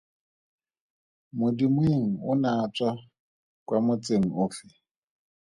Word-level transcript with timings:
Modimoeng 1.37 2.09
o 2.29 2.33
ne 2.41 2.49
a 2.61 2.65
tswa 2.75 2.89
kwa 3.67 3.77
motseng 3.85 4.27
ofe? 4.43 4.65